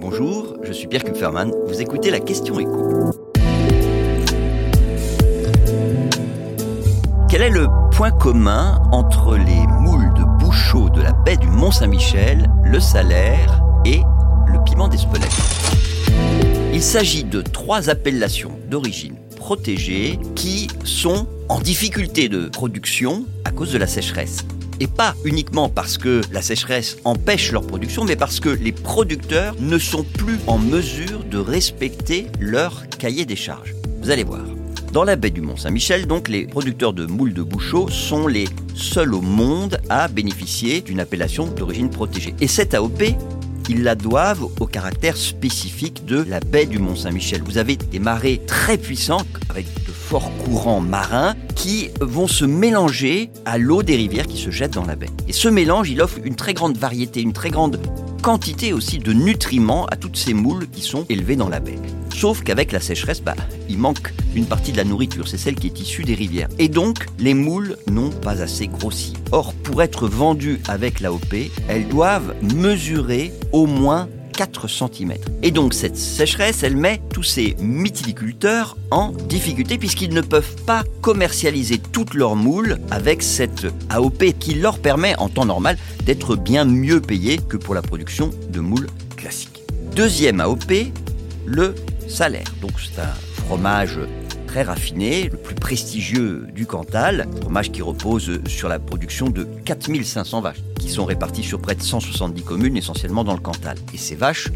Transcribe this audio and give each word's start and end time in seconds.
Bonjour, 0.00 0.56
je 0.62 0.72
suis 0.72 0.86
Pierre 0.86 1.04
Kupferman, 1.04 1.52
vous 1.66 1.82
écoutez 1.82 2.10
la 2.10 2.20
question 2.20 2.58
écho. 2.58 3.10
Quel 7.28 7.42
est 7.42 7.50
le 7.50 7.66
point 7.92 8.10
commun 8.10 8.80
entre 8.92 9.36
les 9.36 9.66
moules 9.66 10.10
de 10.14 10.24
Bouchot 10.42 10.88
de 10.88 11.02
la 11.02 11.12
baie 11.12 11.36
du 11.36 11.48
Mont-Saint-Michel, 11.48 12.50
le 12.64 12.80
salaire 12.80 13.62
et 13.84 14.00
le 14.46 14.64
piment 14.64 14.88
d'Espelette 14.88 15.28
Il 16.72 16.82
s'agit 16.82 17.24
de 17.24 17.42
trois 17.42 17.90
appellations 17.90 18.52
d'origine 18.70 19.16
protégée 19.36 20.18
qui 20.34 20.68
sont 20.82 21.26
en 21.50 21.60
difficulté 21.60 22.30
de 22.30 22.48
production 22.48 23.26
à 23.44 23.50
cause 23.50 23.70
de 23.70 23.78
la 23.78 23.86
sécheresse. 23.86 24.46
Et 24.80 24.86
pas 24.86 25.14
uniquement 25.24 25.68
parce 25.68 25.98
que 25.98 26.22
la 26.32 26.40
sécheresse 26.40 26.96
empêche 27.04 27.52
leur 27.52 27.66
production, 27.66 28.04
mais 28.04 28.16
parce 28.16 28.40
que 28.40 28.48
les 28.48 28.72
producteurs 28.72 29.54
ne 29.60 29.78
sont 29.78 30.04
plus 30.04 30.38
en 30.46 30.58
mesure 30.58 31.22
de 31.24 31.36
respecter 31.36 32.26
leur 32.40 32.88
cahier 32.88 33.26
des 33.26 33.36
charges. 33.36 33.74
Vous 34.02 34.10
allez 34.10 34.24
voir. 34.24 34.40
Dans 34.92 35.04
la 35.04 35.14
baie 35.14 35.30
du 35.30 35.42
Mont-Saint-Michel, 35.42 36.06
donc, 36.06 36.28
les 36.28 36.46
producteurs 36.46 36.92
de 36.92 37.06
moules 37.06 37.34
de 37.34 37.42
Bouchot 37.42 37.88
sont 37.88 38.26
les 38.26 38.48
seuls 38.74 39.14
au 39.14 39.20
monde 39.20 39.78
à 39.88 40.08
bénéficier 40.08 40.80
d'une 40.80 40.98
appellation 40.98 41.46
d'origine 41.46 41.90
protégée. 41.90 42.34
Et 42.40 42.48
cette 42.48 42.74
AOP, 42.74 43.02
ils 43.68 43.84
la 43.84 43.94
doivent 43.94 44.42
au 44.58 44.66
caractère 44.66 45.16
spécifique 45.16 46.04
de 46.06 46.20
la 46.22 46.40
baie 46.40 46.66
du 46.66 46.80
Mont-Saint-Michel. 46.80 47.42
Vous 47.44 47.58
avez 47.58 47.76
des 47.76 48.00
marées 48.00 48.40
très 48.48 48.78
puissantes 48.78 49.28
avec 49.48 49.66
courants 50.18 50.80
marins 50.80 51.34
qui 51.54 51.90
vont 52.00 52.26
se 52.26 52.44
mélanger 52.44 53.30
à 53.44 53.58
l'eau 53.58 53.82
des 53.82 53.96
rivières 53.96 54.26
qui 54.26 54.38
se 54.38 54.50
jettent 54.50 54.74
dans 54.74 54.84
la 54.84 54.96
baie. 54.96 55.10
Et 55.28 55.32
ce 55.32 55.48
mélange, 55.48 55.90
il 55.90 56.02
offre 56.02 56.18
une 56.24 56.34
très 56.34 56.54
grande 56.54 56.76
variété, 56.76 57.20
une 57.20 57.32
très 57.32 57.50
grande 57.50 57.80
quantité 58.22 58.72
aussi 58.72 58.98
de 58.98 59.12
nutriments 59.12 59.86
à 59.86 59.96
toutes 59.96 60.16
ces 60.16 60.34
moules 60.34 60.68
qui 60.68 60.82
sont 60.82 61.06
élevées 61.08 61.36
dans 61.36 61.48
la 61.48 61.60
baie. 61.60 61.78
Sauf 62.14 62.42
qu'avec 62.42 62.72
la 62.72 62.80
sécheresse, 62.80 63.22
bah, 63.22 63.34
il 63.68 63.78
manque 63.78 64.12
une 64.34 64.46
partie 64.46 64.72
de 64.72 64.76
la 64.76 64.84
nourriture, 64.84 65.26
c'est 65.26 65.38
celle 65.38 65.54
qui 65.54 65.68
est 65.68 65.80
issue 65.80 66.02
des 66.02 66.14
rivières. 66.14 66.48
Et 66.58 66.68
donc, 66.68 67.06
les 67.18 67.34
moules 67.34 67.76
n'ont 67.86 68.10
pas 68.10 68.42
assez 68.42 68.66
grossi. 68.66 69.14
Or, 69.32 69.54
pour 69.54 69.82
être 69.82 70.06
vendues 70.06 70.60
avec 70.68 71.00
l'AOP, 71.00 71.50
elles 71.68 71.88
doivent 71.88 72.34
mesurer 72.54 73.32
au 73.52 73.66
moins 73.66 74.08
4 74.40 74.68
cm. 74.68 75.12
Et 75.42 75.50
donc 75.50 75.74
cette 75.74 75.98
sécheresse, 75.98 76.62
elle 76.62 76.74
met 76.74 77.02
tous 77.12 77.22
ces 77.22 77.56
mytiliculteurs 77.60 78.78
en 78.90 79.12
difficulté 79.12 79.76
puisqu'ils 79.76 80.14
ne 80.14 80.22
peuvent 80.22 80.56
pas 80.64 80.82
commercialiser 81.02 81.76
toutes 81.76 82.14
leurs 82.14 82.36
moules 82.36 82.78
avec 82.90 83.22
cette 83.22 83.66
AOP 83.90 84.32
qui 84.38 84.54
leur 84.54 84.78
permet 84.78 85.14
en 85.18 85.28
temps 85.28 85.44
normal 85.44 85.76
d'être 86.06 86.36
bien 86.36 86.64
mieux 86.64 87.02
payés 87.02 87.36
que 87.36 87.58
pour 87.58 87.74
la 87.74 87.82
production 87.82 88.30
de 88.48 88.60
moules 88.60 88.86
classiques. 89.14 89.62
Deuxième 89.94 90.40
AOP, 90.40 90.72
le 91.44 91.74
salaire. 92.08 92.48
Donc 92.62 92.70
c'est 92.78 92.98
un 92.98 93.12
fromage 93.44 93.98
très 94.50 94.62
raffiné, 94.64 95.28
le 95.30 95.36
plus 95.36 95.54
prestigieux 95.54 96.48
du 96.52 96.66
Cantal, 96.66 97.28
fromage 97.40 97.70
qui 97.70 97.82
repose 97.82 98.40
sur 98.48 98.68
la 98.68 98.80
production 98.80 99.30
de 99.30 99.44
4500 99.64 100.40
vaches, 100.40 100.56
qui 100.76 100.88
sont 100.88 101.04
réparties 101.04 101.44
sur 101.44 101.60
près 101.60 101.76
de 101.76 101.82
170 101.82 102.42
communes, 102.42 102.76
essentiellement 102.76 103.22
dans 103.22 103.34
le 103.34 103.40
Cantal. 103.40 103.76
Et 103.94 103.96
ces 103.96 104.16
vaches, 104.16 104.48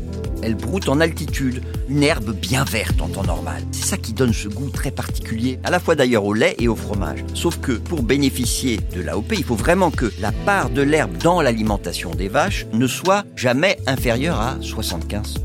elles 0.43 0.57
broutent 0.57 0.89
en 0.89 0.99
altitude, 0.99 1.63
une 1.89 2.03
herbe 2.03 2.35
bien 2.35 2.65
verte 2.65 3.01
en 3.01 3.07
temps 3.07 3.23
normal. 3.23 3.63
C'est 3.71 3.85
ça 3.85 3.97
qui 3.97 4.13
donne 4.13 4.33
ce 4.33 4.49
goût 4.49 4.69
très 4.69 4.91
particulier, 4.91 5.61
à 5.63 5.71
la 5.71 5.79
fois 5.79 5.95
d'ailleurs 5.95 6.25
au 6.25 6.35
lait 6.35 6.57
et 6.59 6.67
au 6.67 6.75
fromage. 6.75 7.25
Sauf 7.33 7.61
que 7.61 7.71
pour 7.71 8.03
bénéficier 8.03 8.81
de 8.97 9.01
l'AOP, 9.01 9.35
il 9.39 9.45
faut 9.45 9.55
vraiment 9.55 9.93
que 9.93 10.13
la 10.21 10.33
part 10.33 10.71
de 10.71 10.83
l'herbe 10.83 11.17
dans 11.19 11.41
l'alimentation 11.41 12.11
des 12.11 12.29
vaches 12.29 12.67
ne 12.73 12.89
soit 12.89 13.23
jamais 13.37 13.79
inférieure 13.87 14.41
à 14.41 14.57
75%. 14.57 15.37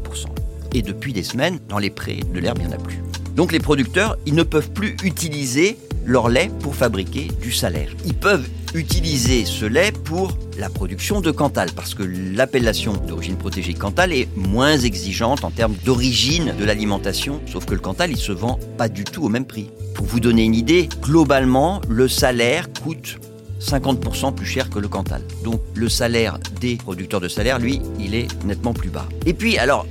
Et 0.73 0.81
depuis 0.81 1.13
des 1.13 1.23
semaines, 1.23 1.59
dans 1.69 1.77
les 1.77 1.91
prés, 1.91 2.21
de 2.33 2.39
l'herbe, 2.39 2.57
il 2.61 2.67
n'y 2.67 2.73
en 2.73 2.77
a 2.77 2.81
plus. 2.81 2.99
Donc 3.39 3.53
les 3.53 3.59
producteurs, 3.59 4.17
ils 4.25 4.35
ne 4.35 4.43
peuvent 4.43 4.69
plus 4.69 4.97
utiliser 5.01 5.77
leur 6.05 6.27
lait 6.27 6.51
pour 6.59 6.75
fabriquer 6.75 7.29
du 7.41 7.53
salaire. 7.53 7.89
Ils 8.05 8.13
peuvent 8.13 8.45
utiliser 8.73 9.45
ce 9.45 9.63
lait 9.63 9.93
pour 9.93 10.37
la 10.57 10.67
production 10.67 11.21
de 11.21 11.31
Cantal, 11.31 11.69
parce 11.73 11.93
que 11.93 12.03
l'appellation 12.03 12.91
d'origine 13.07 13.37
protégée 13.37 13.73
Cantal 13.73 14.11
est 14.11 14.27
moins 14.35 14.77
exigeante 14.77 15.45
en 15.45 15.51
termes 15.51 15.75
d'origine 15.85 16.53
de 16.59 16.65
l'alimentation, 16.65 17.39
sauf 17.45 17.63
que 17.63 17.73
le 17.73 17.79
Cantal, 17.79 18.11
il 18.11 18.17
se 18.17 18.33
vend 18.33 18.59
pas 18.77 18.89
du 18.89 19.05
tout 19.05 19.23
au 19.23 19.29
même 19.29 19.45
prix. 19.45 19.69
Pour 19.95 20.05
vous 20.05 20.19
donner 20.19 20.43
une 20.43 20.53
idée, 20.53 20.89
globalement, 21.01 21.79
le 21.87 22.09
salaire 22.09 22.67
coûte 22.83 23.19
50% 23.61 24.35
plus 24.35 24.45
cher 24.45 24.69
que 24.69 24.79
le 24.79 24.89
Cantal. 24.89 25.21
Donc 25.45 25.61
le 25.75 25.87
salaire 25.87 26.39
des 26.59 26.75
producteurs 26.75 27.21
de 27.21 27.29
salaire, 27.29 27.57
lui, 27.57 27.81
il 28.01 28.15
est 28.15 28.27
nettement 28.43 28.73
plus 28.73 28.89
bas. 28.89 29.07
Et 29.25 29.33
puis 29.33 29.57
alors, 29.57 29.85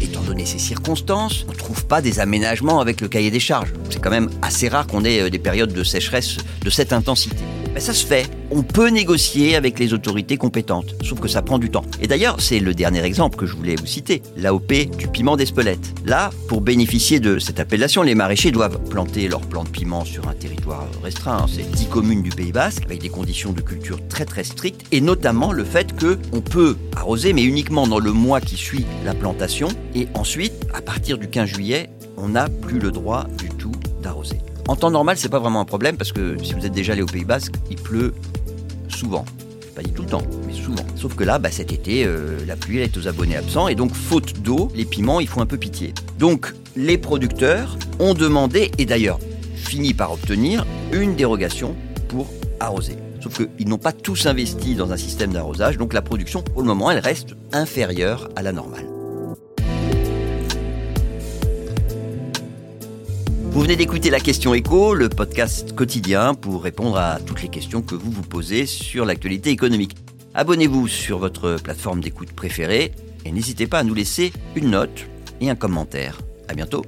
étant 0.00 0.20
donné 0.20 0.46
ces 0.46 0.58
circonstances, 0.58 1.44
on 1.48 1.52
ne 1.52 1.56
trouve 1.56 1.84
pas 1.86 2.00
des 2.00 2.20
aménagements 2.20 2.80
avec 2.80 3.00
le 3.00 3.08
cahier 3.08 3.30
des 3.30 3.40
charges? 3.40 3.72
C'est 3.90 4.00
quand 4.00 4.10
même 4.10 4.30
assez 4.42 4.68
rare 4.68 4.86
qu'on 4.86 5.04
ait 5.04 5.22
euh, 5.22 5.30
des 5.30 5.40
périodes 5.40 5.72
de 5.72 5.82
sécheresse 5.82 6.36
de 6.62 6.70
cette 6.70 6.92
intensité. 6.92 7.36
Mais 7.74 7.80
ça 7.80 7.94
se 7.94 8.04
fait. 8.04 8.28
On 8.50 8.62
peut 8.62 8.88
négocier 8.88 9.54
avec 9.54 9.78
les 9.78 9.94
autorités 9.94 10.36
compétentes, 10.36 10.96
sauf 11.04 11.20
que 11.20 11.28
ça 11.28 11.40
prend 11.40 11.58
du 11.58 11.70
temps. 11.70 11.84
Et 12.00 12.08
d'ailleurs, 12.08 12.40
c'est 12.40 12.58
le 12.58 12.74
dernier 12.74 13.04
exemple 13.04 13.36
que 13.36 13.46
je 13.46 13.54
voulais 13.54 13.76
vous 13.76 13.86
citer, 13.86 14.22
l'AOP 14.36 14.96
du 14.98 15.06
piment 15.06 15.36
d'Espelette. 15.36 15.94
Là, 16.04 16.30
pour 16.48 16.60
bénéficier 16.60 17.20
de 17.20 17.38
cette 17.38 17.60
appellation, 17.60 18.02
les 18.02 18.16
maraîchers 18.16 18.50
doivent 18.50 18.80
planter 18.88 19.28
leurs 19.28 19.42
plants 19.42 19.64
de 19.64 19.68
piment 19.68 20.04
sur 20.04 20.28
un 20.28 20.34
territoire 20.34 20.86
restreint. 21.02 21.46
C'est 21.48 21.70
10 21.70 21.86
communes 21.86 22.22
du 22.22 22.30
Pays 22.30 22.52
Basque, 22.52 22.82
avec 22.84 23.00
des 23.00 23.08
conditions 23.08 23.52
de 23.52 23.60
culture 23.60 24.00
très 24.08 24.24
très 24.24 24.42
strictes, 24.42 24.84
et 24.90 25.00
notamment 25.00 25.52
le 25.52 25.64
fait 25.64 25.94
qu'on 25.98 26.40
peut 26.40 26.76
arroser, 26.96 27.32
mais 27.32 27.44
uniquement 27.44 27.86
dans 27.86 28.00
le 28.00 28.12
mois 28.12 28.40
qui 28.40 28.56
suit 28.56 28.84
la 29.04 29.14
plantation. 29.14 29.68
Et 29.94 30.08
ensuite, 30.14 30.54
à 30.74 30.82
partir 30.82 31.18
du 31.18 31.28
15 31.28 31.48
juillet, 31.48 31.88
on 32.16 32.30
n'a 32.30 32.48
plus 32.48 32.80
le 32.80 32.90
droit 32.90 33.26
du 33.38 33.48
tout. 33.48 33.72
En 34.70 34.76
temps 34.76 34.92
normal, 34.92 35.16
c'est 35.16 35.28
pas 35.28 35.40
vraiment 35.40 35.58
un 35.58 35.64
problème 35.64 35.96
parce 35.96 36.12
que 36.12 36.36
si 36.44 36.54
vous 36.54 36.64
êtes 36.64 36.70
déjà 36.70 36.92
allé 36.92 37.02
au 37.02 37.06
Pays 37.06 37.24
Basque, 37.24 37.54
il 37.70 37.76
pleut 37.76 38.14
souvent. 38.86 39.24
Pas 39.74 39.82
dit 39.82 39.90
tout 39.90 40.02
le 40.02 40.08
temps, 40.08 40.22
mais 40.46 40.52
souvent. 40.52 40.84
Sauf 40.94 41.16
que 41.16 41.24
là, 41.24 41.40
bah, 41.40 41.50
cet 41.50 41.72
été, 41.72 42.04
euh, 42.04 42.38
la 42.46 42.54
pluie 42.54 42.78
est 42.78 42.96
aux 42.96 43.08
abonnés 43.08 43.36
absents 43.36 43.66
et 43.66 43.74
donc 43.74 43.92
faute 43.92 44.40
d'eau, 44.42 44.70
les 44.76 44.84
piments, 44.84 45.18
ils 45.18 45.26
font 45.26 45.40
un 45.40 45.46
peu 45.46 45.56
pitié. 45.56 45.92
Donc 46.20 46.54
les 46.76 46.98
producteurs 46.98 47.78
ont 47.98 48.14
demandé 48.14 48.70
et 48.78 48.86
d'ailleurs 48.86 49.18
fini 49.56 49.92
par 49.92 50.12
obtenir 50.12 50.64
une 50.92 51.16
dérogation 51.16 51.74
pour 52.06 52.28
arroser. 52.60 52.94
Sauf 53.20 53.44
qu'ils 53.44 53.68
n'ont 53.68 53.76
pas 53.76 53.92
tous 53.92 54.26
investi 54.26 54.76
dans 54.76 54.92
un 54.92 54.96
système 54.96 55.32
d'arrosage, 55.32 55.78
donc 55.78 55.92
la 55.92 56.00
production, 56.00 56.42
pour 56.42 56.62
le 56.62 56.68
moment, 56.68 56.92
elle 56.92 57.00
reste 57.00 57.34
inférieure 57.50 58.28
à 58.36 58.42
la 58.42 58.52
normale. 58.52 58.89
Vous 63.60 63.64
venez 63.66 63.76
d'écouter 63.76 64.08
la 64.08 64.20
question 64.20 64.54
écho, 64.54 64.94
le 64.94 65.10
podcast 65.10 65.74
quotidien 65.74 66.32
pour 66.32 66.62
répondre 66.62 66.96
à 66.96 67.20
toutes 67.20 67.42
les 67.42 67.48
questions 67.48 67.82
que 67.82 67.94
vous 67.94 68.10
vous 68.10 68.22
posez 68.22 68.64
sur 68.64 69.04
l'actualité 69.04 69.50
économique. 69.50 69.98
Abonnez-vous 70.32 70.88
sur 70.88 71.18
votre 71.18 71.56
plateforme 71.62 72.00
d'écoute 72.00 72.32
préférée 72.32 72.92
et 73.26 73.30
n'hésitez 73.30 73.66
pas 73.66 73.80
à 73.80 73.84
nous 73.84 73.92
laisser 73.92 74.32
une 74.56 74.70
note 74.70 75.04
et 75.42 75.50
un 75.50 75.56
commentaire. 75.56 76.16
À 76.48 76.54
bientôt. 76.54 76.86